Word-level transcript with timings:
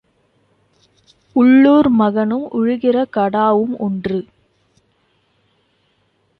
உள்ளூர் 1.35 1.89
மருமகனும் 1.89 2.47
உழுகிற 2.51 3.05
கடாவும் 3.15 3.77
ஒன்று. 3.77 4.19